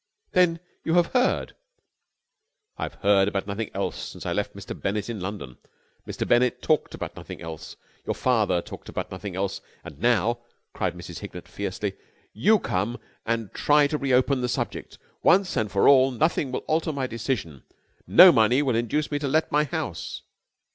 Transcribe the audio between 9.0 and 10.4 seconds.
nothing else. And now,"